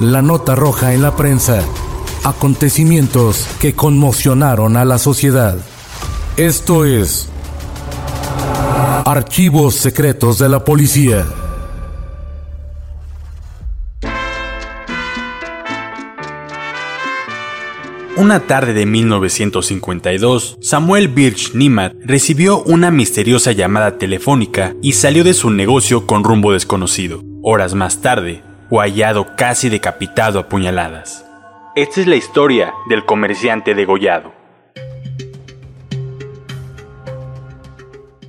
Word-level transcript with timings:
La 0.00 0.22
nota 0.22 0.54
roja 0.54 0.94
en 0.94 1.02
la 1.02 1.14
prensa. 1.14 1.62
Acontecimientos 2.24 3.46
que 3.60 3.74
conmocionaron 3.74 4.78
a 4.78 4.86
la 4.86 4.96
sociedad. 4.96 5.58
Esto 6.38 6.86
es 6.86 7.28
Archivos 9.04 9.74
Secretos 9.74 10.38
de 10.38 10.48
la 10.48 10.64
Policía. 10.64 11.26
Una 18.16 18.40
tarde 18.40 18.72
de 18.72 18.86
1952, 18.86 20.58
Samuel 20.62 21.08
Birch 21.08 21.52
Nimat 21.52 21.92
recibió 22.06 22.62
una 22.62 22.90
misteriosa 22.90 23.52
llamada 23.52 23.98
telefónica 23.98 24.74
y 24.80 24.92
salió 24.92 25.24
de 25.24 25.34
su 25.34 25.50
negocio 25.50 26.06
con 26.06 26.24
rumbo 26.24 26.52
desconocido. 26.52 27.22
Horas 27.42 27.74
más 27.74 28.00
tarde, 28.00 28.42
fue 28.70 28.84
hallado 28.84 29.34
casi 29.36 29.68
decapitado 29.68 30.38
a 30.38 30.48
puñaladas. 30.48 31.26
Esta 31.74 32.00
es 32.00 32.06
la 32.06 32.14
historia 32.14 32.72
del 32.88 33.04
comerciante 33.04 33.74
degollado. 33.74 34.32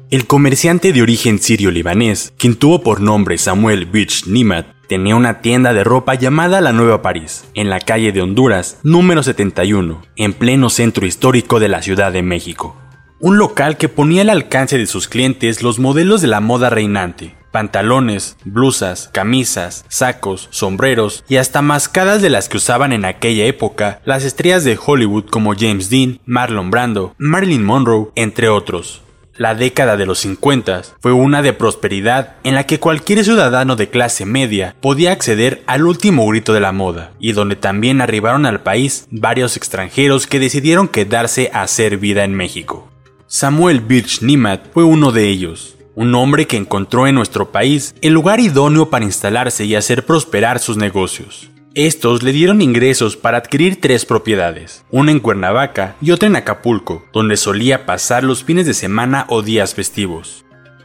El 0.10 0.26
comerciante 0.26 0.94
de 0.94 1.02
origen 1.04 1.38
sirio-libanés, 1.38 2.34
quien 2.38 2.56
tuvo 2.56 2.82
por 2.82 3.02
nombre 3.02 3.38
Samuel 3.38 3.86
Birch 3.86 4.26
Nimat, 4.26 4.66
tenía 4.90 5.16
una 5.16 5.42
tienda 5.42 5.74
de 5.74 5.84
ropa 5.84 6.16
llamada 6.16 6.60
La 6.60 6.74
Nueva 6.74 7.04
París, 7.04 7.46
en 7.54 7.70
la 7.70 7.80
calle 7.80 8.12
de 8.12 8.24
Honduras, 8.24 8.80
número 8.82 9.22
71, 9.22 10.02
en 10.16 10.34
pleno 10.34 10.72
centro 10.72 11.06
histórico 11.06 11.60
de 11.60 11.70
la 11.70 11.84
Ciudad 11.84 12.12
de 12.12 12.24
México. 12.24 12.76
Un 13.20 13.38
local 13.38 13.78
que 13.78 13.90
ponía 13.90 14.24
al 14.24 14.30
alcance 14.32 14.80
de 14.80 14.88
sus 14.88 15.08
clientes 15.08 15.62
los 15.62 15.78
modelos 15.78 16.20
de 16.22 16.28
la 16.28 16.42
moda 16.42 16.72
reinante, 16.72 17.36
pantalones, 17.52 18.38
blusas, 18.46 19.10
camisas, 19.14 19.86
sacos, 19.90 20.48
sombreros 20.52 21.24
y 21.28 21.38
hasta 21.38 21.62
mascadas 21.62 22.22
de 22.22 22.30
las 22.30 22.50
que 22.50 22.58
usaban 22.58 22.94
en 22.94 23.06
aquella 23.06 23.46
época 23.46 24.02
las 24.06 24.24
estrellas 24.24 24.64
de 24.64 24.80
Hollywood 24.84 25.26
como 25.26 25.54
James 25.56 25.90
Dean, 25.90 26.20
Marlon 26.26 26.72
Brando, 26.72 27.14
Marilyn 27.18 27.64
Monroe, 27.64 28.10
entre 28.16 28.50
otros. 28.50 29.02
La 29.38 29.56
década 29.56 29.98
de 29.98 30.06
los 30.06 30.20
50 30.20 30.84
fue 31.00 31.14
una 31.14 31.42
de 31.42 31.54
prosperidad 31.54 32.36
en 32.44 32.54
la 32.54 32.66
que 32.66 32.80
cualquier 32.80 33.24
ciudadano 33.24 33.76
de 33.76 33.90
clase 33.90 34.26
media 34.26 34.76
podía 34.82 35.14
acceder 35.14 35.64
al 35.66 35.88
último 35.88 36.28
grito 36.28 36.54
de 36.54 36.60
la 36.60 36.72
moda, 36.72 37.14
y 37.20 37.32
donde 37.32 37.56
también 37.56 38.02
arribaron 38.02 38.46
al 38.46 38.62
país 38.62 39.08
varios 39.10 39.58
extranjeros 39.58 40.28
que 40.28 40.40
decidieron 40.40 40.88
quedarse 40.88 41.50
a 41.54 41.64
hacer 41.64 41.98
vida 41.98 42.24
en 42.24 42.36
México. 42.36 42.90
Samuel 43.26 43.80
Birch 43.80 44.22
Nimat 44.22 44.66
fue 44.74 44.84
uno 44.84 45.14
de 45.14 45.30
ellos, 45.30 45.76
un 45.96 46.16
hombre 46.16 46.48
que 46.48 46.58
encontró 46.58 47.08
en 47.08 47.16
nuestro 47.16 47.52
país 47.52 47.96
el 48.02 48.14
lugar 48.14 48.40
idóneo 48.40 48.90
para 48.90 49.06
instalarse 49.06 49.66
y 49.66 49.76
hacer 49.76 50.06
prosperar 50.06 50.60
sus 50.60 50.78
negocios. 50.78 51.50
Estos 51.74 52.22
le 52.22 52.34
dieron 52.34 52.62
ingresos 52.62 53.16
para 53.16 53.38
adquirir 53.38 53.80
tres 53.80 54.06
propiedades, 54.06 54.84
una 54.90 55.12
en 55.12 55.20
Cuernavaca 55.20 55.96
y 56.02 56.12
otra 56.12 56.28
en 56.28 56.36
Acapulco, 56.36 57.06
donde 57.14 57.38
solía 57.38 57.86
pasar 57.86 58.26
los 58.26 58.44
fines 58.44 58.66
de 58.66 58.74
semana 58.74 59.26
o 59.30 59.42
días 59.42 59.74
festivos. 59.74 60.44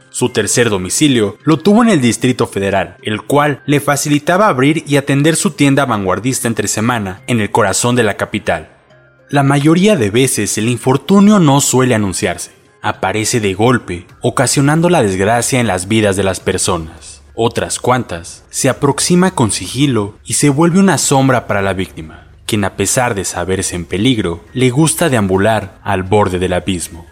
Su 0.09 0.29
tercer 0.29 0.69
domicilio 0.69 1.37
lo 1.43 1.57
tuvo 1.57 1.83
en 1.83 1.89
el 1.89 2.01
Distrito 2.01 2.47
Federal, 2.47 2.95
el 3.03 3.21
cual 3.21 3.61
le 3.65 3.81
facilitaba 3.81 4.47
abrir 4.47 4.83
y 4.87 4.95
atender 4.95 5.35
su 5.35 5.51
tienda 5.51 5.85
vanguardista 5.85 6.47
entre 6.47 6.69
semana 6.69 7.21
en 7.27 7.41
el 7.41 7.51
corazón 7.51 7.95
de 7.95 8.03
la 8.03 8.15
capital. 8.15 8.69
La 9.29 9.43
mayoría 9.43 9.97
de 9.97 10.09
veces 10.09 10.57
el 10.57 10.69
infortunio 10.69 11.37
no 11.39 11.59
suele 11.59 11.93
anunciarse, 11.93 12.51
aparece 12.87 13.39
de 13.39 13.53
golpe, 13.53 14.07
ocasionando 14.21 14.89
la 14.89 15.03
desgracia 15.03 15.59
en 15.59 15.67
las 15.67 15.87
vidas 15.87 16.15
de 16.15 16.23
las 16.23 16.39
personas 16.39 17.17
otras 17.37 17.79
cuantas, 17.79 18.43
se 18.49 18.67
aproxima 18.67 19.31
con 19.31 19.51
sigilo 19.51 20.15
y 20.25 20.33
se 20.33 20.49
vuelve 20.49 20.79
una 20.79 20.97
sombra 20.97 21.45
para 21.45 21.61
la 21.61 21.73
víctima, 21.73 22.27
quien 22.47 22.65
a 22.65 22.75
pesar 22.75 23.13
de 23.13 23.23
saberse 23.25 23.75
en 23.75 23.85
peligro, 23.85 24.43
le 24.53 24.71
gusta 24.71 25.07
deambular 25.07 25.79
al 25.83 26.01
borde 26.01 26.39
del 26.39 26.53
abismo. 26.53 27.05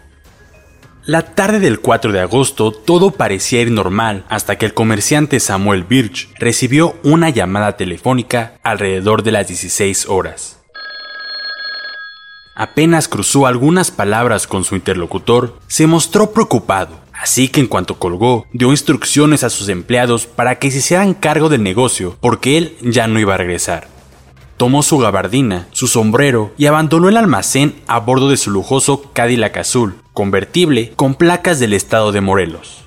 La 1.04 1.22
tarde 1.22 1.60
del 1.60 1.78
4 1.78 2.10
de 2.10 2.18
agosto 2.18 2.72
todo 2.72 3.12
parecía 3.12 3.60
ir 3.60 3.70
normal 3.70 4.24
hasta 4.28 4.58
que 4.58 4.66
el 4.66 4.74
comerciante 4.74 5.38
Samuel 5.38 5.84
Birch 5.84 6.28
recibió 6.40 6.96
una 7.04 7.30
llamada 7.30 7.76
telefónica 7.76 8.58
alrededor 8.64 9.22
de 9.22 9.30
las 9.30 9.46
16 9.46 10.06
horas. 10.08 10.58
Apenas 12.56 13.06
cruzó 13.06 13.46
algunas 13.46 13.92
palabras 13.92 14.48
con 14.48 14.64
su 14.64 14.74
interlocutor, 14.74 15.56
se 15.68 15.86
mostró 15.86 16.32
preocupado 16.32 17.06
Así 17.20 17.48
que 17.48 17.60
en 17.60 17.66
cuanto 17.66 17.98
colgó, 17.98 18.46
dio 18.52 18.70
instrucciones 18.70 19.42
a 19.42 19.50
sus 19.50 19.68
empleados 19.68 20.26
para 20.26 20.58
que 20.58 20.70
se 20.70 20.78
hicieran 20.78 21.14
cargo 21.14 21.48
del 21.48 21.62
negocio, 21.62 22.16
porque 22.20 22.58
él 22.58 22.76
ya 22.82 23.06
no 23.06 23.18
iba 23.18 23.34
a 23.34 23.38
regresar. 23.38 23.88
Tomó 24.56 24.82
su 24.82 24.98
gabardina, 24.98 25.66
su 25.72 25.86
sombrero 25.86 26.52
y 26.56 26.66
abandonó 26.66 27.08
el 27.08 27.16
almacén 27.16 27.74
a 27.86 28.00
bordo 28.00 28.28
de 28.28 28.36
su 28.36 28.50
lujoso 28.50 29.10
Cadillac 29.12 29.56
azul, 29.56 29.94
convertible 30.12 30.92
con 30.96 31.14
placas 31.14 31.58
del 31.58 31.72
estado 31.72 32.12
de 32.12 32.20
Morelos. 32.20 32.84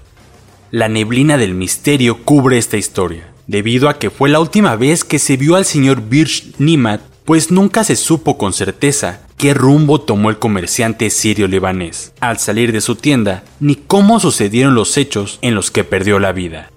La 0.71 0.89
neblina 0.89 1.37
del 1.37 1.55
misterio 1.55 2.23
cubre 2.23 2.57
esta 2.57 2.77
historia, 2.77 3.33
debido 3.47 3.89
a 3.89 3.97
que 3.97 4.11
fue 4.11 4.29
la 4.29 4.39
última 4.39 4.75
vez 4.75 5.03
que 5.03 5.17
se 5.17 5.37
vio 5.37 5.55
al 5.55 5.65
señor 5.65 6.01
Birch 6.01 6.55
Nimat, 6.59 7.01
pues 7.25 7.51
nunca 7.51 7.83
se 7.83 7.95
supo 7.95 8.37
con 8.37 8.53
certeza 8.53 9.21
qué 9.39 9.53
rumbo 9.53 10.01
tomó 10.01 10.29
el 10.29 10.37
comerciante 10.37 11.09
sirio-libanés 11.09 12.11
al 12.19 12.37
salir 12.39 12.73
de 12.73 12.81
su 12.81 12.95
tienda, 12.95 13.43
ni 13.61 13.75
cómo 13.75 14.19
sucedieron 14.19 14.75
los 14.75 14.97
hechos 14.97 15.39
en 15.41 15.55
los 15.55 15.71
que 15.71 15.85
perdió 15.85 16.19
la 16.19 16.33
vida. 16.33 16.71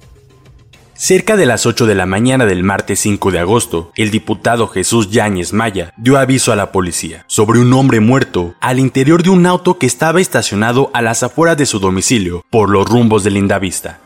Cerca 0.95 1.37
de 1.37 1.45
las 1.45 1.67
8 1.67 1.87
de 1.87 1.97
la 1.97 2.07
mañana 2.07 2.47
del 2.47 2.63
martes 2.63 3.01
5 3.01 3.33
de 3.33 3.41
agosto, 3.41 3.91
el 3.97 4.13
diputado 4.13 4.69
Jesús 4.69 5.11
Yáñez 5.11 5.53
Maya 5.53 5.93
dio 5.97 6.17
aviso 6.17 6.53
a 6.53 6.57
la 6.57 6.71
policía 6.71 7.25
sobre 7.27 7.59
un 7.59 7.73
hombre 7.73 7.99
muerto 7.99 8.55
al 8.61 8.79
interior 8.79 9.25
de 9.25 9.31
un 9.31 9.45
auto 9.45 9.79
que 9.79 9.87
estaba 9.87 10.21
estacionado 10.21 10.93
a 10.95 11.03
las 11.03 11.25
afueras 11.25 11.57
de 11.57 11.67
su 11.67 11.81
domicilio 11.81 12.45
por 12.49 12.71
los 12.71 12.89
rumbos 12.89 13.25
de 13.25 13.33
Lindavista. 13.33 13.99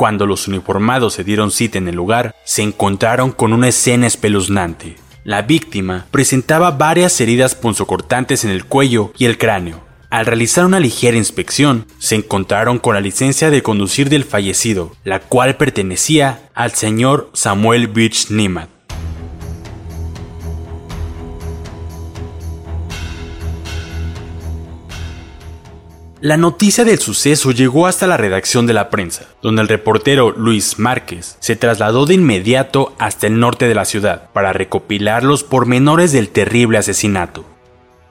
Cuando 0.00 0.24
los 0.24 0.48
uniformados 0.48 1.12
se 1.12 1.24
dieron 1.24 1.50
cita 1.50 1.76
en 1.76 1.86
el 1.86 1.94
lugar, 1.94 2.34
se 2.42 2.62
encontraron 2.62 3.32
con 3.32 3.52
una 3.52 3.68
escena 3.68 4.06
espeluznante. 4.06 4.96
La 5.24 5.42
víctima 5.42 6.06
presentaba 6.10 6.70
varias 6.70 7.20
heridas 7.20 7.54
punzocortantes 7.54 8.46
en 8.46 8.50
el 8.50 8.64
cuello 8.64 9.12
y 9.18 9.26
el 9.26 9.36
cráneo. 9.36 9.82
Al 10.08 10.24
realizar 10.24 10.64
una 10.64 10.80
ligera 10.80 11.18
inspección, 11.18 11.84
se 11.98 12.14
encontraron 12.14 12.78
con 12.78 12.94
la 12.94 13.02
licencia 13.02 13.50
de 13.50 13.62
conducir 13.62 14.08
del 14.08 14.24
fallecido, 14.24 14.90
la 15.04 15.20
cual 15.20 15.58
pertenecía 15.58 16.48
al 16.54 16.70
señor 16.70 17.28
Samuel 17.34 17.86
Beach 17.86 18.30
Nimat. 18.30 18.70
La 26.22 26.36
noticia 26.36 26.84
del 26.84 26.98
suceso 26.98 27.50
llegó 27.50 27.86
hasta 27.86 28.06
la 28.06 28.18
redacción 28.18 28.66
de 28.66 28.74
la 28.74 28.90
prensa, 28.90 29.24
donde 29.40 29.62
el 29.62 29.68
reportero 29.68 30.32
Luis 30.32 30.78
Márquez 30.78 31.38
se 31.40 31.56
trasladó 31.56 32.04
de 32.04 32.12
inmediato 32.12 32.94
hasta 32.98 33.26
el 33.26 33.40
norte 33.40 33.68
de 33.68 33.74
la 33.74 33.86
ciudad 33.86 34.28
para 34.34 34.52
recopilar 34.52 35.24
los 35.24 35.44
pormenores 35.44 36.12
del 36.12 36.28
terrible 36.28 36.76
asesinato. 36.76 37.46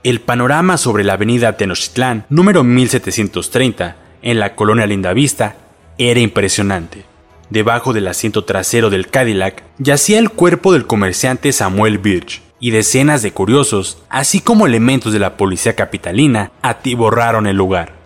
El 0.01 0.21
panorama 0.21 0.77
sobre 0.77 1.03
la 1.03 1.13
avenida 1.13 1.56
Tenochtitlán, 1.56 2.25
número 2.29 2.63
1730, 2.63 3.97
en 4.23 4.39
la 4.39 4.56
colonia 4.56 4.88
Lindavista, 4.88 5.57
era 6.00 6.19
impresionante. 6.19 7.06
Debajo 7.51 7.94
del 7.94 8.07
asiento 8.07 8.44
trasero 8.44 8.89
del 8.89 9.07
Cadillac 9.09 9.63
yacía 9.77 10.17
el 10.17 10.31
cuerpo 10.31 10.73
del 10.73 10.88
comerciante 10.88 11.51
Samuel 11.51 12.00
Birch, 12.00 12.41
y 12.59 12.71
decenas 12.71 13.21
de 13.21 13.31
curiosos, 13.31 14.00
así 14.09 14.41
como 14.41 14.65
elementos 14.65 15.13
de 15.13 15.19
la 15.19 15.38
policía 15.38 15.75
capitalina, 15.75 16.51
atiborraron 16.63 17.45
el 17.45 17.56
lugar. 17.56 17.98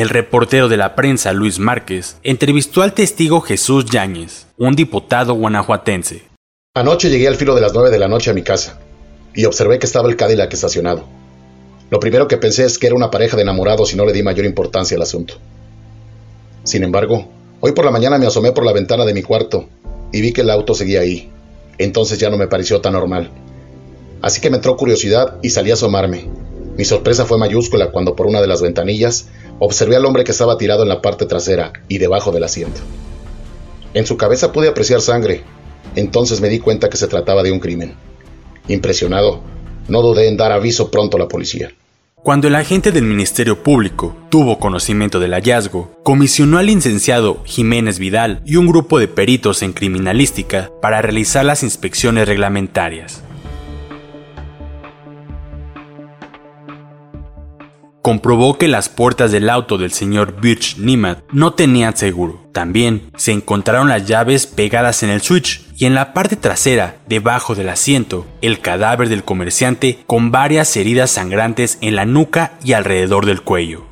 El 0.00 0.08
reportero 0.08 0.70
de 0.70 0.78
la 0.78 0.96
prensa 0.96 1.34
Luis 1.34 1.58
Márquez 1.58 2.16
entrevistó 2.22 2.80
al 2.80 2.94
testigo 2.94 3.42
Jesús 3.42 3.84
Yáñez, 3.84 4.46
un 4.56 4.74
diputado 4.74 5.34
guanajuatense. 5.34 6.22
Anoche 6.74 7.10
llegué 7.10 7.28
al 7.28 7.36
filo 7.36 7.54
de 7.54 7.60
las 7.60 7.74
nueve 7.74 7.90
de 7.90 7.98
la 7.98 8.08
noche 8.08 8.30
a 8.30 8.32
mi 8.32 8.40
casa 8.40 8.80
y 9.34 9.44
observé 9.44 9.78
que 9.78 9.84
estaba 9.84 10.08
el 10.08 10.16
Cadillac 10.16 10.50
estacionado. 10.54 11.04
Lo 11.90 12.00
primero 12.00 12.28
que 12.28 12.38
pensé 12.38 12.64
es 12.64 12.78
que 12.78 12.86
era 12.86 12.96
una 12.96 13.10
pareja 13.10 13.36
de 13.36 13.42
enamorados 13.42 13.92
y 13.92 13.96
no 13.96 14.06
le 14.06 14.14
di 14.14 14.22
mayor 14.22 14.46
importancia 14.46 14.96
al 14.96 15.02
asunto. 15.02 15.34
Sin 16.64 16.82
embargo, 16.82 17.28
hoy 17.60 17.72
por 17.72 17.84
la 17.84 17.90
mañana 17.90 18.16
me 18.16 18.26
asomé 18.26 18.52
por 18.52 18.64
la 18.64 18.72
ventana 18.72 19.04
de 19.04 19.12
mi 19.12 19.20
cuarto 19.20 19.68
y 20.14 20.22
vi 20.22 20.32
que 20.32 20.40
el 20.40 20.48
auto 20.48 20.72
seguía 20.72 21.00
ahí. 21.00 21.30
Entonces 21.76 22.18
ya 22.18 22.30
no 22.30 22.38
me 22.38 22.48
pareció 22.48 22.80
tan 22.80 22.94
normal. 22.94 23.30
Así 24.22 24.40
que 24.40 24.48
me 24.48 24.56
entró 24.56 24.78
curiosidad 24.78 25.36
y 25.42 25.50
salí 25.50 25.70
a 25.70 25.74
asomarme. 25.74 26.26
Mi 26.78 26.86
sorpresa 26.86 27.26
fue 27.26 27.36
mayúscula 27.36 27.90
cuando 27.90 28.16
por 28.16 28.26
una 28.26 28.40
de 28.40 28.46
las 28.46 28.62
ventanillas 28.62 29.28
observé 29.60 29.94
al 29.94 30.04
hombre 30.04 30.24
que 30.24 30.32
estaba 30.32 30.58
tirado 30.58 30.82
en 30.82 30.88
la 30.88 31.00
parte 31.00 31.26
trasera 31.26 31.72
y 31.86 31.98
debajo 31.98 32.32
del 32.32 32.42
asiento. 32.42 32.80
En 33.94 34.06
su 34.06 34.16
cabeza 34.16 34.52
pude 34.52 34.68
apreciar 34.68 35.00
sangre. 35.00 35.44
Entonces 35.94 36.40
me 36.40 36.48
di 36.48 36.58
cuenta 36.58 36.88
que 36.88 36.96
se 36.96 37.06
trataba 37.06 37.42
de 37.42 37.52
un 37.52 37.60
crimen. 37.60 37.94
Impresionado, 38.66 39.40
no 39.88 40.02
dudé 40.02 40.28
en 40.28 40.36
dar 40.36 40.52
aviso 40.52 40.90
pronto 40.90 41.16
a 41.16 41.20
la 41.20 41.28
policía. 41.28 41.72
Cuando 42.22 42.48
el 42.48 42.54
agente 42.54 42.92
del 42.92 43.04
Ministerio 43.04 43.62
Público 43.62 44.14
tuvo 44.28 44.58
conocimiento 44.58 45.20
del 45.20 45.32
hallazgo, 45.32 45.98
comisionó 46.02 46.58
al 46.58 46.66
licenciado 46.66 47.42
Jiménez 47.44 47.98
Vidal 47.98 48.42
y 48.44 48.56
un 48.56 48.66
grupo 48.66 48.98
de 48.98 49.08
peritos 49.08 49.62
en 49.62 49.72
criminalística 49.72 50.70
para 50.82 51.00
realizar 51.00 51.44
las 51.44 51.62
inspecciones 51.62 52.28
reglamentarias. 52.28 53.22
Comprobó 58.02 58.56
que 58.58 58.68
las 58.68 58.88
puertas 58.88 59.32
del 59.32 59.50
auto 59.50 59.78
del 59.78 59.92
señor 59.92 60.40
Birch 60.40 60.76
Nimat 60.78 61.18
no 61.32 61.52
tenían 61.52 61.96
seguro. 61.96 62.40
También 62.52 63.10
se 63.16 63.32
encontraron 63.32 63.88
las 63.88 64.06
llaves 64.06 64.46
pegadas 64.46 65.02
en 65.02 65.10
el 65.10 65.20
switch 65.20 65.62
y 65.76 65.86
en 65.86 65.94
la 65.94 66.12
parte 66.12 66.36
trasera, 66.36 66.96
debajo 67.06 67.54
del 67.54 67.68
asiento, 67.68 68.26
el 68.42 68.60
cadáver 68.60 69.08
del 69.08 69.24
comerciante 69.24 69.98
con 70.06 70.30
varias 70.30 70.76
heridas 70.76 71.10
sangrantes 71.10 71.78
en 71.80 71.96
la 71.96 72.06
nuca 72.06 72.52
y 72.64 72.72
alrededor 72.72 73.26
del 73.26 73.42
cuello. 73.42 73.84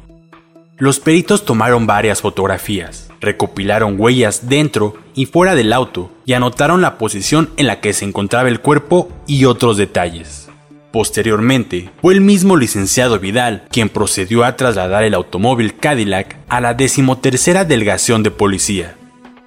Los 0.77 1.01
peritos 1.01 1.45
tomaron 1.45 1.87
varias 1.87 2.21
fotografías, 2.21 3.09
recopilaron 3.21 3.97
huellas 3.99 4.49
dentro 4.49 4.95
y 5.15 5.27
fuera 5.27 5.57
del 5.57 5.73
auto 5.73 6.13
y 6.25 6.35
anotaron 6.35 6.81
la 6.81 6.99
posición 6.99 7.51
en 7.57 7.67
la 7.67 7.81
que 7.81 7.93
se 7.93 8.05
encontraba 8.05 8.49
el 8.49 8.61
cuerpo 8.61 9.09
y 9.27 9.45
otros 9.45 9.77
detalles. 9.77 10.48
Posteriormente, 10.93 11.91
fue 12.01 12.15
el 12.15 12.21
mismo 12.21 12.57
licenciado 12.57 13.19
Vidal 13.19 13.65
quien 13.71 13.89
procedió 13.89 14.45
a 14.45 14.57
trasladar 14.57 15.05
el 15.05 15.15
automóvil 15.15 15.77
Cadillac 15.77 16.37
a 16.49 16.61
la 16.61 16.75
decimotercera 16.75 17.65
delegación 17.65 18.23
de 18.23 18.31
policía. 18.31 18.95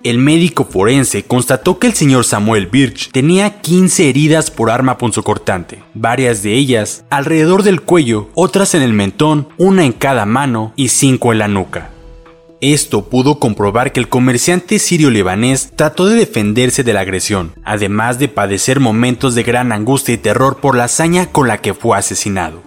El 0.04 0.18
médico 0.18 0.66
forense 0.66 1.24
constató 1.24 1.78
que 1.78 1.86
el 1.86 1.94
señor 1.94 2.26
Samuel 2.26 2.66
Birch 2.66 3.12
tenía 3.12 3.62
15 3.62 4.10
heridas 4.10 4.50
por 4.50 4.72
arma 4.72 4.98
punzocortante, 4.98 5.84
varias 5.94 6.42
de 6.42 6.54
ellas 6.56 7.06
alrededor 7.12 7.62
del 7.62 7.82
cuello, 7.82 8.30
otras 8.34 8.74
en 8.74 8.82
el 8.82 8.94
mentón, 8.94 9.48
una 9.58 9.86
en 9.86 9.94
cada 9.94 10.26
mano 10.26 10.74
y 10.76 10.88
cinco 10.88 11.32
en 11.32 11.40
la 11.40 11.48
nuca. 11.48 11.92
Esto 12.62 13.10
pudo 13.10 13.40
comprobar 13.40 13.92
que 13.92 14.00
el 14.00 14.08
comerciante 14.08 14.78
sirio-libanés 14.78 15.72
trató 15.76 16.06
de 16.06 16.14
defenderse 16.14 16.84
de 16.84 16.94
la 16.94 17.00
agresión, 17.00 17.54
además 17.64 18.20
de 18.20 18.28
padecer 18.28 18.80
momentos 18.80 19.34
de 19.34 19.42
gran 19.42 19.72
angustia 19.72 20.14
y 20.14 20.20
terror 20.20 20.60
por 20.60 20.78
la 20.78 20.84
hazaña 20.84 21.32
con 21.32 21.48
la 21.48 21.58
que 21.58 21.74
fue 21.74 21.98
asesinado. 21.98 22.62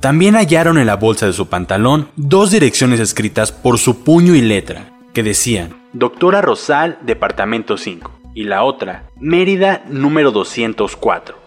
También 0.00 0.34
hallaron 0.34 0.78
en 0.78 0.86
la 0.86 0.96
bolsa 0.96 1.26
de 1.26 1.34
su 1.34 1.48
pantalón 1.48 2.08
dos 2.16 2.52
direcciones 2.52 3.00
escritas 3.00 3.52
por 3.52 3.78
su 3.78 4.02
puño 4.02 4.34
y 4.34 4.40
letra, 4.40 4.94
que 5.12 5.22
decían 5.22 5.76
Doctora 5.92 6.40
Rosal, 6.40 6.98
Departamento 7.02 7.76
5, 7.76 8.20
y 8.34 8.44
la 8.44 8.64
otra, 8.64 9.10
Mérida 9.20 9.84
número 9.90 10.30
204. 10.30 11.43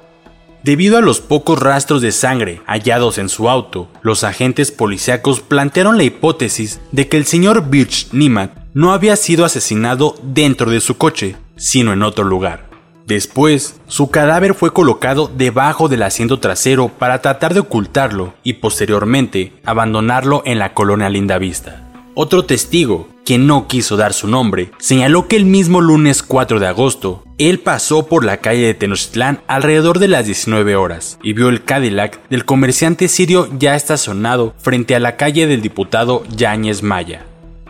Debido 0.68 0.98
a 0.98 1.02
los 1.02 1.22
pocos 1.22 1.62
rastros 1.62 2.02
de 2.02 2.12
sangre 2.12 2.62
hallados 2.66 3.20
en 3.20 3.30
su 3.30 3.48
auto, 3.48 3.88
los 4.02 4.26
agentes 4.26 4.70
policíacos 4.70 5.40
plantearon 5.40 5.96
la 5.96 6.04
hipótesis 6.04 6.82
de 6.92 7.08
que 7.08 7.16
el 7.16 7.26
señor 7.26 7.70
Birch 7.70 8.10
Nimat 8.12 8.52
no 8.74 8.92
había 8.92 9.16
sido 9.16 9.46
asesinado 9.46 10.18
dentro 10.24 10.70
de 10.70 10.82
su 10.82 10.98
coche, 10.98 11.38
sino 11.56 11.94
en 11.94 12.04
otro 12.04 12.26
lugar. 12.26 12.70
Después, 13.06 13.80
su 13.88 14.12
cadáver 14.12 14.56
fue 14.56 14.74
colocado 14.74 15.32
debajo 15.34 15.88
del 15.88 16.04
asiento 16.04 16.42
trasero 16.42 16.90
para 16.90 17.22
tratar 17.22 17.54
de 17.54 17.62
ocultarlo 17.62 18.34
y 18.44 18.56
posteriormente 18.56 19.54
abandonarlo 19.64 20.42
en 20.44 20.60
la 20.60 20.74
colonia 20.74 21.08
Lindavista. 21.08 21.88
Otro 22.14 22.44
testigo, 22.44 23.08
quien 23.28 23.46
no 23.46 23.68
quiso 23.68 23.98
dar 23.98 24.14
su 24.14 24.26
nombre, 24.26 24.72
señaló 24.78 25.28
que 25.28 25.36
el 25.36 25.44
mismo 25.44 25.82
lunes 25.82 26.24
4 26.24 26.62
de 26.62 26.68
agosto, 26.68 27.26
él 27.38 27.60
pasó 27.60 28.08
por 28.08 28.24
la 28.24 28.38
calle 28.38 28.62
de 28.62 28.74
Tenochtitlán 28.74 29.42
alrededor 29.48 30.00
de 30.00 30.08
las 30.08 30.26
19 30.28 30.78
horas 30.78 31.20
y 31.22 31.34
vio 31.34 31.50
el 31.50 31.66
Cadillac 31.66 32.26
del 32.30 32.46
comerciante 32.46 33.10
sirio 33.10 33.50
ya 33.60 33.76
estacionado 33.76 34.54
frente 34.60 34.96
a 34.96 35.02
la 35.02 35.18
calle 35.18 35.46
del 35.46 35.62
diputado 35.62 36.24
Yáñez 36.38 36.84
Maya. 36.84 37.26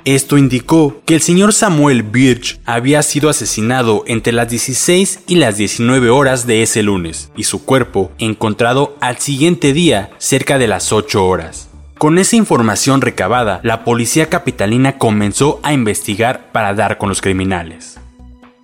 Esto 0.05 0.37
indicó 0.37 1.01
que 1.05 1.15
el 1.15 1.21
señor 1.21 1.53
Samuel 1.53 2.03
Birch 2.03 2.59
había 2.65 3.01
sido 3.01 3.27
asesinado 3.27 4.03
entre 4.05 4.33
las 4.33 4.51
16 4.51 5.21
y 5.25 5.37
las 5.37 5.57
19 5.57 6.11
horas 6.11 6.45
de 6.45 6.61
ese 6.61 6.83
lunes 6.83 7.31
y 7.35 7.45
su 7.45 7.65
cuerpo 7.65 8.11
encontrado 8.19 8.95
al 9.01 9.17
siguiente 9.17 9.73
día 9.73 10.11
cerca 10.19 10.59
de 10.59 10.67
las 10.67 10.93
8 10.93 11.25
horas. 11.25 11.66
Con 11.97 12.19
esa 12.19 12.35
información 12.35 13.01
recabada, 13.01 13.59
la 13.63 13.83
policía 13.83 14.29
capitalina 14.29 14.99
comenzó 14.99 15.59
a 15.63 15.73
investigar 15.73 16.51
para 16.51 16.75
dar 16.75 16.99
con 16.99 17.09
los 17.09 17.21
criminales. 17.21 17.99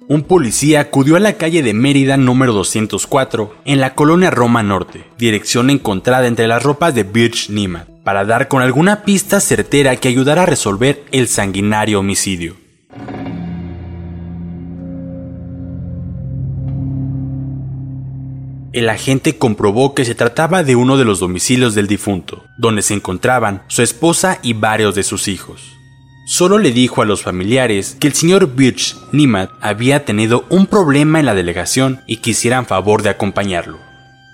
Un 0.07 0.21
policía 0.21 0.81
acudió 0.81 1.15
a 1.15 1.19
la 1.19 1.33
calle 1.33 1.63
de 1.63 1.73
Mérida 1.73 2.15
número 2.15 2.53
204 2.53 3.55
en 3.65 3.79
la 3.79 3.95
colonia 3.95 4.29
Roma 4.29 4.61
Norte, 4.61 5.05
dirección 5.17 5.71
encontrada 5.71 6.27
entre 6.27 6.47
las 6.47 6.61
ropas 6.61 6.93
de 6.93 7.03
Birch 7.03 7.49
Nimat, 7.49 7.87
para 8.03 8.23
dar 8.23 8.49
con 8.49 8.61
alguna 8.61 9.01
pista 9.01 9.39
certera 9.39 9.95
que 9.95 10.09
ayudara 10.09 10.43
a 10.43 10.45
resolver 10.45 11.03
el 11.11 11.27
sanguinario 11.27 12.01
homicidio. 12.01 12.62
El 18.73 18.89
agente 18.89 19.37
comprobó 19.37 19.93
que 19.93 20.03
se 20.03 20.15
trataba 20.15 20.63
de 20.63 20.75
uno 20.75 20.97
de 20.97 21.05
los 21.05 21.19
domicilios 21.19 21.75
del 21.75 21.87
difunto, 21.87 22.43
donde 22.57 22.81
se 22.81 22.95
encontraban 22.95 23.63
su 23.67 23.83
esposa 23.83 24.39
y 24.41 24.53
varios 24.53 24.95
de 24.95 25.03
sus 25.03 25.27
hijos. 25.27 25.61
Solo 26.25 26.57
le 26.57 26.71
dijo 26.71 27.01
a 27.01 27.05
los 27.05 27.21
familiares 27.21 27.97
que 27.99 28.07
el 28.07 28.13
señor 28.13 28.55
Birch 28.55 28.95
Nimat 29.11 29.51
había 29.61 30.05
tenido 30.05 30.45
un 30.49 30.65
problema 30.65 31.19
en 31.19 31.27
la 31.27 31.35
delegación 31.35 32.01
y 32.07 32.17
quisieran 32.17 32.65
favor 32.65 33.03
de 33.03 33.09
acompañarlo. 33.09 33.77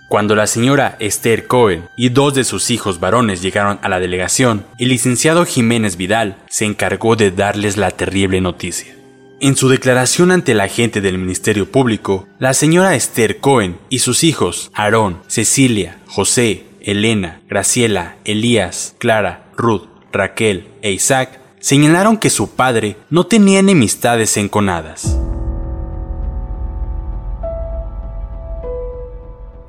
Cuando 0.08 0.36
la 0.36 0.48
señora 0.48 0.96
Esther 1.00 1.46
Cohen 1.46 1.88
y 1.98 2.10
dos 2.10 2.34
de 2.34 2.43
sus 2.43 2.72
hijos 2.72 3.00
varones 3.00 3.41
llegaron 3.41 3.79
a 3.81 3.89
la 3.89 4.00
delegación, 4.00 4.65
el 4.77 4.89
licenciado 4.89 5.46
Jiménez 5.46 5.98
Vidal 5.98 6.38
se 6.48 6.65
encargó 6.65 7.15
de 7.15 7.31
darles 7.31 7.77
la 7.77 7.91
terrible 7.91 8.39
noticia. 8.39 8.99
En 9.41 9.55
su 9.55 9.69
declaración 9.69 10.31
ante 10.31 10.53
la 10.53 10.65
agente 10.65 11.00
del 11.00 11.17
Ministerio 11.17 11.72
Público, 11.72 12.27
la 12.39 12.53
señora 12.53 12.96
Esther 12.96 13.39
Cohen 13.39 13.77
y 13.88 14.00
sus 14.00 14.25
hijos, 14.25 14.69
Aarón, 14.74 15.22
Cecilia, 15.27 15.98
José, 16.08 16.65
Elena, 16.81 17.41
Graciela, 17.48 18.17
Elías, 18.25 18.96
Clara, 18.98 19.50
Ruth, 19.55 19.88
Raquel 20.12 20.67
e 20.81 20.91
Isaac, 20.91 21.39
señalaron 21.62 22.17
que 22.17 22.29
su 22.29 22.50
padre 22.50 22.98
no 23.10 23.27
tenía 23.27 23.60
enemistades 23.60 24.36
enconadas. 24.36 25.17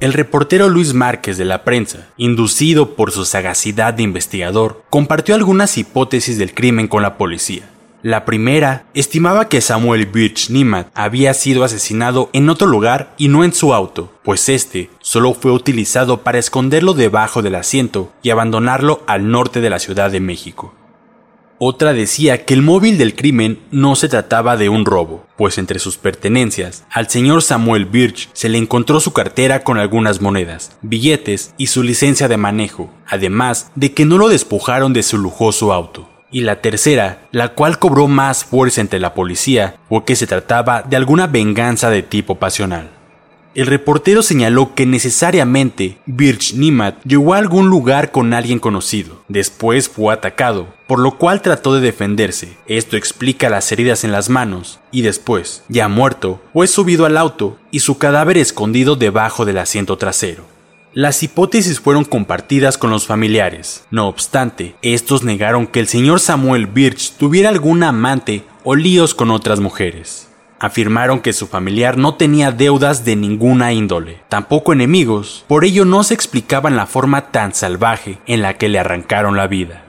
El 0.00 0.15
reportero 0.15 0.69
Luis 0.69 0.95
Márquez 0.95 1.39
de 1.39 1.45
la 1.45 1.62
prensa, 1.62 2.09
inducido 2.17 2.97
por 2.97 3.12
su 3.12 3.25
sagacidad 3.25 3.95
de 3.95 4.03
investigador, 4.03 4.83
compartió 4.91 5.37
algunas 5.37 5.79
hipótesis 5.79 6.39
del 6.39 6.55
crimen 6.55 6.89
con 6.89 7.03
la 7.03 7.17
policía. 7.17 7.71
La 8.02 8.25
primera 8.25 8.87
estimaba 8.95 9.49
que 9.50 9.61
Samuel 9.61 10.07
Birch 10.07 10.49
Nimat 10.49 10.88
había 10.95 11.35
sido 11.35 11.64
asesinado 11.64 12.30
en 12.33 12.49
otro 12.49 12.66
lugar 12.66 13.14
y 13.19 13.28
no 13.28 13.45
en 13.45 13.52
su 13.52 13.75
auto, 13.75 14.11
pues 14.25 14.49
este 14.49 14.88
solo 15.00 15.35
fue 15.35 15.52
utilizado 15.52 16.23
para 16.23 16.38
esconderlo 16.38 16.95
debajo 16.95 17.42
del 17.42 17.57
asiento 17.57 18.11
y 18.23 18.30
abandonarlo 18.30 19.02
al 19.07 19.30
norte 19.30 19.61
de 19.61 19.69
la 19.69 19.78
Ciudad 19.78 20.11
de 20.11 20.21
México. 20.21 20.75
Otra 21.59 21.92
decía 21.92 22.47
que 22.47 22.54
el 22.54 22.62
móvil 22.62 22.97
del 22.97 23.14
crimen 23.14 23.59
no 23.71 23.95
se 23.95 24.09
trataba 24.09 24.57
de 24.57 24.71
un 24.71 24.87
robo, 24.87 25.26
pues 25.37 25.59
entre 25.59 25.78
sus 25.78 25.99
pertenencias, 25.99 26.87
al 26.90 27.11
señor 27.11 27.42
Samuel 27.42 27.85
Birch 27.85 28.30
se 28.33 28.49
le 28.49 28.57
encontró 28.57 28.99
su 29.00 29.12
cartera 29.12 29.62
con 29.62 29.76
algunas 29.76 30.23
monedas, 30.23 30.78
billetes 30.80 31.52
y 31.59 31.66
su 31.66 31.83
licencia 31.83 32.28
de 32.28 32.38
manejo, 32.38 32.90
además 33.07 33.71
de 33.75 33.92
que 33.92 34.07
no 34.07 34.16
lo 34.16 34.30
despojaron 34.30 34.95
de 34.95 35.02
su 35.02 35.19
lujoso 35.19 35.75
auto. 35.75 36.09
Y 36.33 36.43
la 36.43 36.61
tercera, 36.61 37.23
la 37.33 37.55
cual 37.55 37.79
cobró 37.79 38.07
más 38.07 38.45
fuerza 38.45 38.81
entre 38.81 39.01
la 39.01 39.15
policía, 39.15 39.77
fue 39.89 40.05
que 40.05 40.17
se 40.17 40.27
trataba 40.27 40.83
de 40.83 40.97
alguna 40.97 41.27
venganza 41.27 41.91
de 41.91 42.03
tipo 42.03 42.37
pasional. 42.37 42.91
El 43.53 43.67
reportero 43.67 44.23
señaló 44.23 44.77
que 44.77 44.87
necesariamente 44.87 45.99
Birch 46.07 46.55
Nimat 46.55 47.03
llegó 47.03 47.35
a 47.35 47.39
algún 47.39 47.69
lugar 47.69 48.13
con 48.13 48.33
alguien 48.33 48.61
conocido. 48.61 49.25
Después 49.27 49.89
fue 49.89 50.15
atacado, 50.15 50.69
por 50.87 51.01
lo 51.01 51.19
cual 51.19 51.43
trató 51.43 51.75
de 51.75 51.81
defenderse. 51.81 52.57
Esto 52.69 52.97
explica 52.97 53.51
las 53.51 53.73
heridas 53.73 54.05
en 54.05 54.13
las 54.13 54.29
manos. 54.29 54.79
Y 54.93 55.03
después, 55.03 55.65
ya 55.69 55.89
muerto, 55.89 56.41
fue 56.53 56.69
subido 56.69 57.07
al 57.07 57.17
auto 57.17 57.59
y 57.73 57.81
su 57.81 57.99
cadáver 57.99 58.39
escondido 58.39 58.95
debajo 58.95 59.45
del 59.45 59.59
asiento 59.59 59.99
trasero. 59.99 60.45
Las 60.93 61.23
hipótesis 61.23 61.79
fueron 61.79 62.05
compartidas 62.05 62.77
con 62.77 62.91
los 62.91 63.07
familiares. 63.07 63.85
No 63.91 64.09
obstante, 64.09 64.75
estos 64.83 65.23
negaron 65.23 65.69
que 65.69 65.79
el 65.79 65.87
señor 65.87 66.19
Samuel 66.19 66.67
Birch 66.67 67.13
tuviera 67.13 67.49
algún 67.49 67.85
amante 67.85 68.45
o 68.65 68.75
líos 68.75 69.15
con 69.15 69.31
otras 69.31 69.61
mujeres 69.61 70.31
afirmaron 70.61 71.21
que 71.21 71.33
su 71.33 71.47
familiar 71.47 71.97
no 71.97 72.17
tenía 72.17 72.53
deudas 72.53 73.05
de 73.07 73.17
ninguna 73.17 73.73
índole, 73.73 74.21
tampoco 74.29 74.75
enemigos, 74.75 75.47
por 75.49 75.65
ello 75.65 75.87
no 75.87 76.05
se 76.05 76.13
explicaban 76.13 76.77
la 76.77 76.87
forma 76.87 77.33
tan 77.33 77.55
salvaje 77.55 78.19
en 78.27 78.43
la 78.43 78.59
que 78.59 78.69
le 78.69 78.79
arrancaron 78.79 79.39
la 79.39 79.47
vida. 79.47 79.85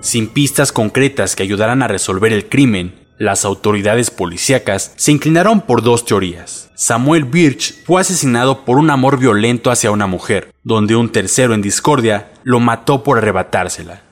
Sin 0.00 0.26
pistas 0.28 0.72
concretas 0.72 1.36
que 1.36 1.44
ayudaran 1.44 1.82
a 1.82 1.88
resolver 1.88 2.32
el 2.32 2.48
crimen, 2.48 3.07
las 3.18 3.44
autoridades 3.44 4.10
policíacas 4.10 4.92
se 4.96 5.12
inclinaron 5.12 5.60
por 5.60 5.82
dos 5.82 6.04
teorías. 6.04 6.70
Samuel 6.74 7.24
Birch 7.24 7.84
fue 7.84 8.00
asesinado 8.00 8.64
por 8.64 8.78
un 8.78 8.90
amor 8.90 9.18
violento 9.18 9.70
hacia 9.70 9.90
una 9.90 10.06
mujer, 10.06 10.52
donde 10.62 10.96
un 10.96 11.10
tercero 11.10 11.54
en 11.54 11.62
discordia 11.62 12.30
lo 12.44 12.60
mató 12.60 13.02
por 13.02 13.18
arrebatársela. 13.18 14.02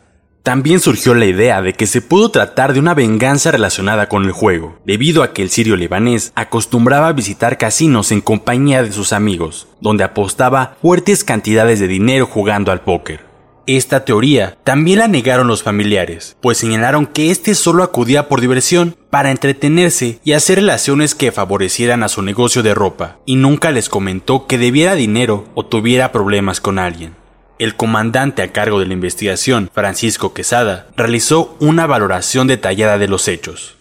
También 0.42 0.78
surgió 0.78 1.12
la 1.14 1.26
idea 1.26 1.60
de 1.60 1.72
que 1.72 1.88
se 1.88 2.00
pudo 2.00 2.30
tratar 2.30 2.72
de 2.72 2.78
una 2.78 2.94
venganza 2.94 3.50
relacionada 3.50 4.08
con 4.08 4.24
el 4.24 4.30
juego, 4.30 4.78
debido 4.84 5.24
a 5.24 5.32
que 5.32 5.42
el 5.42 5.50
sirio 5.50 5.74
libanés 5.74 6.32
acostumbraba 6.36 7.08
a 7.08 7.12
visitar 7.12 7.58
casinos 7.58 8.12
en 8.12 8.20
compañía 8.20 8.84
de 8.84 8.92
sus 8.92 9.12
amigos, 9.12 9.66
donde 9.80 10.04
apostaba 10.04 10.76
fuertes 10.80 11.24
cantidades 11.24 11.80
de 11.80 11.88
dinero 11.88 12.26
jugando 12.26 12.70
al 12.70 12.82
póker. 12.82 13.24
Esta 13.68 14.04
teoría 14.04 14.56
también 14.62 15.00
la 15.00 15.08
negaron 15.08 15.48
los 15.48 15.64
familiares, 15.64 16.36
pues 16.40 16.56
señalaron 16.56 17.04
que 17.04 17.32
este 17.32 17.56
solo 17.56 17.82
acudía 17.82 18.28
por 18.28 18.40
diversión, 18.40 18.96
para 19.10 19.32
entretenerse 19.32 20.20
y 20.22 20.34
hacer 20.34 20.58
relaciones 20.58 21.16
que 21.16 21.32
favorecieran 21.32 22.04
a 22.04 22.08
su 22.08 22.22
negocio 22.22 22.62
de 22.62 22.74
ropa, 22.74 23.16
y 23.26 23.34
nunca 23.34 23.72
les 23.72 23.88
comentó 23.88 24.46
que 24.46 24.56
debiera 24.56 24.94
dinero 24.94 25.46
o 25.56 25.66
tuviera 25.66 26.12
problemas 26.12 26.60
con 26.60 26.78
alguien. 26.78 27.16
El 27.58 27.74
comandante 27.74 28.42
a 28.42 28.52
cargo 28.52 28.78
de 28.78 28.86
la 28.86 28.92
investigación, 28.92 29.68
Francisco 29.74 30.32
Quesada, 30.32 30.86
realizó 30.96 31.56
una 31.58 31.88
valoración 31.88 32.46
detallada 32.46 32.98
de 32.98 33.08
los 33.08 33.26
hechos. 33.26 33.74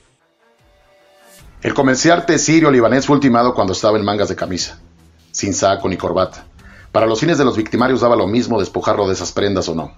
El 1.62 1.75
comerciante 1.75 2.39
sirio-libanés 2.39 3.06
fue 3.06 3.18
ultimado 3.18 3.54
cuando 3.54 3.74
estaba 3.74 4.00
en 4.00 4.06
mangas 4.06 4.30
de 4.30 4.36
camisa, 4.36 4.80
sin 5.32 5.54
saco 5.54 5.88
ni 5.88 5.98
corbata. 5.98 6.48
Para 6.95 7.07
los 7.07 7.19
fines 7.19 7.37
de 7.37 7.43
los 7.43 7.57
victimarios 7.57 7.99
daba 7.99 8.15
lo 8.15 8.25
mismo 8.25 8.57
despojarlo 8.57 9.05
de 9.05 9.15
esas 9.15 9.33
prendas 9.33 9.67
o 9.67 9.75
no. 9.75 9.91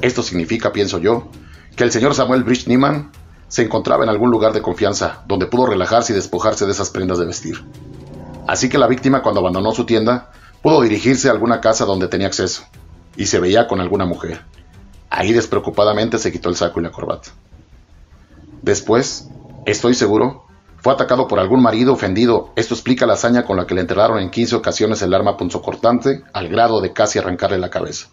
Esto 0.00 0.22
significa, 0.22 0.70
pienso 0.70 0.98
yo, 0.98 1.26
que 1.74 1.82
el 1.82 1.90
señor 1.90 2.14
Samuel 2.14 2.44
Brich 2.44 2.68
Niemann 2.68 3.10
se 3.48 3.62
encontraba 3.62 4.04
en 4.04 4.08
algún 4.08 4.30
lugar 4.30 4.52
de 4.52 4.62
confianza 4.62 5.24
donde 5.26 5.46
pudo 5.46 5.66
relajarse 5.66 6.12
y 6.12 6.14
despojarse 6.14 6.64
de 6.64 6.70
esas 6.70 6.90
prendas 6.90 7.18
de 7.18 7.26
vestir. 7.26 7.64
Así 8.46 8.68
que 8.68 8.78
la 8.78 8.86
víctima, 8.86 9.20
cuando 9.20 9.40
abandonó 9.40 9.72
su 9.72 9.84
tienda, 9.84 10.30
Pudo 10.62 10.82
dirigirse 10.82 11.28
a 11.28 11.32
alguna 11.32 11.60
casa 11.60 11.86
donde 11.86 12.06
tenía 12.06 12.28
acceso, 12.28 12.62
y 13.16 13.26
se 13.26 13.40
veía 13.40 13.66
con 13.66 13.80
alguna 13.80 14.04
mujer. 14.04 14.42
Ahí 15.08 15.32
despreocupadamente 15.32 16.18
se 16.18 16.30
quitó 16.30 16.50
el 16.50 16.54
saco 16.54 16.78
y 16.78 16.84
la 16.84 16.92
corbata. 16.92 17.30
Después, 18.62 19.28
estoy 19.66 19.94
seguro, 19.94 20.44
fue 20.80 20.92
atacado 20.92 21.28
por 21.28 21.38
algún 21.38 21.62
marido 21.62 21.92
ofendido. 21.92 22.52
Esto 22.56 22.74
explica 22.74 23.06
la 23.06 23.14
hazaña 23.14 23.44
con 23.44 23.56
la 23.56 23.66
que 23.66 23.74
le 23.74 23.82
enterraron 23.82 24.18
en 24.18 24.30
15 24.30 24.56
ocasiones 24.56 25.02
el 25.02 25.14
arma 25.14 25.36
punzocortante 25.36 26.22
al 26.32 26.48
grado 26.48 26.80
de 26.80 26.92
casi 26.92 27.18
arrancarle 27.18 27.58
la 27.58 27.70
cabeza. 27.70 28.08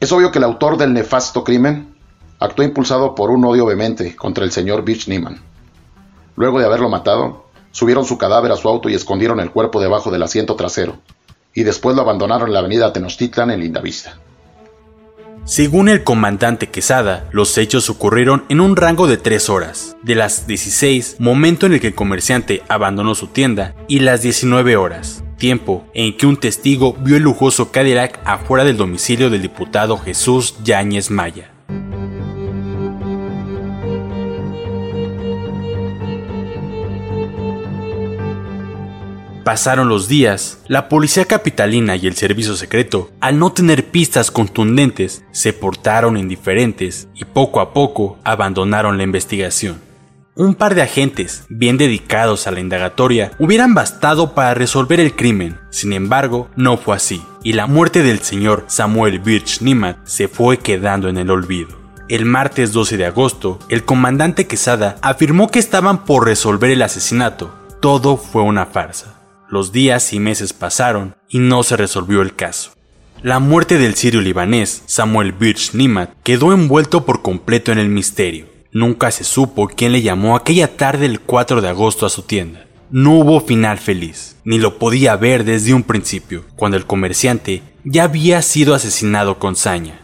Es 0.00 0.12
obvio 0.12 0.30
que 0.30 0.38
el 0.38 0.44
autor 0.44 0.76
del 0.76 0.92
nefasto 0.92 1.44
crimen 1.44 1.94
actuó 2.38 2.64
impulsado 2.64 3.14
por 3.14 3.30
un 3.30 3.44
odio 3.44 3.66
vehemente 3.66 4.14
contra 4.16 4.44
el 4.44 4.52
señor 4.52 4.84
Beach 4.84 5.08
Neiman. 5.08 5.40
Luego 6.36 6.60
de 6.60 6.66
haberlo 6.66 6.88
matado, 6.88 7.48
Subieron 7.70 8.04
su 8.04 8.18
cadáver 8.18 8.50
a 8.50 8.56
su 8.56 8.68
auto 8.68 8.88
y 8.88 8.94
escondieron 8.94 9.40
el 9.40 9.50
cuerpo 9.50 9.80
debajo 9.80 10.10
del 10.10 10.22
asiento 10.22 10.56
trasero, 10.56 10.98
y 11.54 11.64
después 11.64 11.94
lo 11.94 12.02
abandonaron 12.02 12.48
en 12.48 12.54
la 12.54 12.60
avenida 12.60 12.92
Tenochtitlan 12.92 13.50
en 13.50 13.60
Lindavista. 13.60 14.18
Según 15.48 15.88
el 15.88 16.04
comandante 16.04 16.68
Quesada, 16.68 17.26
los 17.32 17.56
hechos 17.56 17.88
ocurrieron 17.88 18.44
en 18.50 18.60
un 18.60 18.76
rango 18.76 19.06
de 19.06 19.16
tres 19.16 19.48
horas, 19.48 19.96
de 20.02 20.14
las 20.14 20.46
16, 20.46 21.16
momento 21.20 21.64
en 21.64 21.72
el 21.72 21.80
que 21.80 21.86
el 21.86 21.94
comerciante 21.94 22.62
abandonó 22.68 23.14
su 23.14 23.28
tienda, 23.28 23.74
y 23.88 24.00
las 24.00 24.20
19 24.20 24.76
horas, 24.76 25.24
tiempo 25.38 25.86
en 25.94 26.14
que 26.18 26.26
un 26.26 26.36
testigo 26.36 26.92
vio 27.00 27.16
el 27.16 27.22
lujoso 27.22 27.72
Cadillac 27.72 28.20
afuera 28.26 28.62
del 28.62 28.76
domicilio 28.76 29.30
del 29.30 29.40
diputado 29.40 29.96
Jesús 29.96 30.54
Yáñez 30.64 31.10
Maya. 31.10 31.50
Pasaron 39.48 39.88
los 39.88 40.08
días, 40.08 40.58
la 40.68 40.90
policía 40.90 41.24
capitalina 41.24 41.96
y 41.96 42.06
el 42.06 42.14
servicio 42.16 42.54
secreto, 42.54 43.10
al 43.18 43.38
no 43.38 43.50
tener 43.50 43.86
pistas 43.86 44.30
contundentes, 44.30 45.24
se 45.32 45.54
portaron 45.54 46.18
indiferentes 46.18 47.08
y 47.14 47.24
poco 47.24 47.62
a 47.62 47.72
poco 47.72 48.18
abandonaron 48.24 48.98
la 48.98 49.04
investigación. 49.04 49.80
Un 50.34 50.54
par 50.54 50.74
de 50.74 50.82
agentes, 50.82 51.46
bien 51.48 51.78
dedicados 51.78 52.46
a 52.46 52.50
la 52.50 52.60
indagatoria, 52.60 53.32
hubieran 53.38 53.72
bastado 53.72 54.34
para 54.34 54.52
resolver 54.52 55.00
el 55.00 55.16
crimen. 55.16 55.58
Sin 55.70 55.94
embargo, 55.94 56.50
no 56.54 56.76
fue 56.76 56.96
así, 56.96 57.22
y 57.42 57.54
la 57.54 57.66
muerte 57.66 58.02
del 58.02 58.18
señor 58.18 58.66
Samuel 58.66 59.18
Birch 59.18 59.62
Nimat 59.62 59.96
se 60.04 60.28
fue 60.28 60.58
quedando 60.58 61.08
en 61.08 61.16
el 61.16 61.30
olvido. 61.30 61.70
El 62.10 62.26
martes 62.26 62.74
12 62.74 62.98
de 62.98 63.06
agosto, 63.06 63.60
el 63.70 63.86
comandante 63.86 64.46
Quesada 64.46 64.98
afirmó 65.00 65.50
que 65.50 65.58
estaban 65.58 66.04
por 66.04 66.26
resolver 66.26 66.70
el 66.70 66.82
asesinato. 66.82 67.54
Todo 67.80 68.18
fue 68.18 68.42
una 68.42 68.66
farsa. 68.66 69.17
Los 69.50 69.72
días 69.72 70.12
y 70.12 70.20
meses 70.20 70.52
pasaron 70.52 71.16
y 71.30 71.38
no 71.38 71.62
se 71.62 71.78
resolvió 71.78 72.20
el 72.20 72.34
caso. 72.34 72.72
La 73.22 73.38
muerte 73.38 73.78
del 73.78 73.94
sirio 73.94 74.20
libanés 74.20 74.82
Samuel 74.84 75.32
Birch 75.32 75.72
Nimat 75.72 76.10
quedó 76.22 76.52
envuelto 76.52 77.06
por 77.06 77.22
completo 77.22 77.72
en 77.72 77.78
el 77.78 77.88
misterio. 77.88 78.44
Nunca 78.72 79.10
se 79.10 79.24
supo 79.24 79.66
quién 79.68 79.92
le 79.92 80.02
llamó 80.02 80.36
aquella 80.36 80.76
tarde 80.76 81.08
del 81.08 81.20
4 81.20 81.62
de 81.62 81.68
agosto 81.70 82.04
a 82.04 82.10
su 82.10 82.22
tienda. 82.22 82.66
No 82.90 83.12
hubo 83.12 83.40
final 83.40 83.78
feliz, 83.78 84.36
ni 84.44 84.58
lo 84.58 84.78
podía 84.78 85.16
ver 85.16 85.44
desde 85.44 85.72
un 85.72 85.82
principio, 85.82 86.44
cuando 86.54 86.76
el 86.76 86.84
comerciante 86.84 87.62
ya 87.84 88.04
había 88.04 88.42
sido 88.42 88.74
asesinado 88.74 89.38
con 89.38 89.56
saña. 89.56 89.98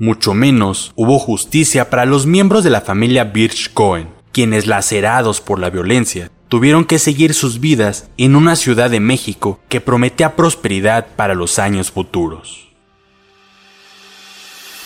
Mucho 0.00 0.34
menos 0.34 0.92
hubo 0.96 1.20
justicia 1.20 1.90
para 1.90 2.06
los 2.06 2.26
miembros 2.26 2.64
de 2.64 2.70
la 2.70 2.80
familia 2.80 3.22
Birch 3.22 3.72
Cohen, 3.72 4.08
quienes 4.32 4.66
lacerados 4.66 5.40
por 5.40 5.60
la 5.60 5.70
violencia 5.70 6.32
tuvieron 6.48 6.84
que 6.84 6.98
seguir 6.98 7.34
sus 7.34 7.60
vidas 7.60 8.08
en 8.16 8.34
una 8.34 8.56
ciudad 8.56 8.90
de 8.90 9.00
México 9.00 9.60
que 9.68 9.80
prometía 9.80 10.34
prosperidad 10.36 11.06
para 11.14 11.34
los 11.34 11.58
años 11.58 11.90
futuros. 11.90 12.67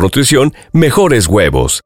nutrición, 0.00 0.54
mejores 0.72 1.26
huevos. 1.26 1.82